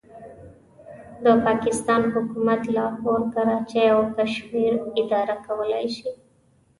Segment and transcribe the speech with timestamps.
[1.23, 6.09] د پاکستان حکومت لاهور، کراچۍ او کشمیر اداره کولای شي.